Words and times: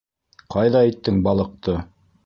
-Ҡайҙа 0.55 0.81
иттең 0.93 1.21
балыҡты? 1.29 1.81